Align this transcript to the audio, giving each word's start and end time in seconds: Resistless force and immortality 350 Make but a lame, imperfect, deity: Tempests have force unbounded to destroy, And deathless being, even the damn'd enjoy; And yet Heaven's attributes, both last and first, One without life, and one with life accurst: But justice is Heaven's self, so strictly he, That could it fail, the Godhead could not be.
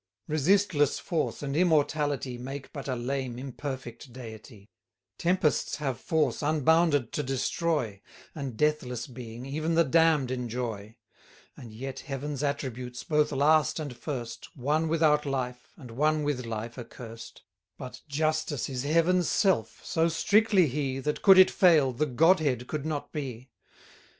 Resistless 0.27 0.97
force 0.97 1.43
and 1.43 1.55
immortality 1.55 2.35
350 2.35 2.37
Make 2.43 2.73
but 2.73 2.87
a 2.87 2.95
lame, 2.95 3.37
imperfect, 3.37 4.11
deity: 4.11 4.71
Tempests 5.19 5.75
have 5.75 5.99
force 5.99 6.41
unbounded 6.41 7.11
to 7.11 7.21
destroy, 7.21 8.01
And 8.33 8.57
deathless 8.57 9.05
being, 9.05 9.45
even 9.45 9.75
the 9.75 9.83
damn'd 9.83 10.31
enjoy; 10.31 10.95
And 11.55 11.71
yet 11.71 11.99
Heaven's 11.99 12.41
attributes, 12.41 13.03
both 13.03 13.31
last 13.31 13.79
and 13.79 13.95
first, 13.95 14.49
One 14.57 14.87
without 14.87 15.23
life, 15.27 15.67
and 15.77 15.91
one 15.91 16.23
with 16.23 16.47
life 16.47 16.79
accurst: 16.79 17.43
But 17.77 18.01
justice 18.07 18.69
is 18.69 18.81
Heaven's 18.81 19.29
self, 19.29 19.81
so 19.85 20.07
strictly 20.09 20.65
he, 20.65 20.97
That 20.97 21.21
could 21.21 21.37
it 21.37 21.51
fail, 21.51 21.93
the 21.93 22.07
Godhead 22.07 22.65
could 22.65 22.87
not 22.87 23.11
be. 23.11 23.51